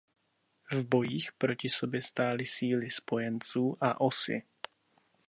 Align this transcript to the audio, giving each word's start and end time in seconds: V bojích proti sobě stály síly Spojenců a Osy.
V 0.71 0.85
bojích 0.85 1.31
proti 1.37 1.69
sobě 1.69 2.01
stály 2.01 2.45
síly 2.45 2.91
Spojenců 2.91 3.77
a 3.81 4.01
Osy. 4.01 4.43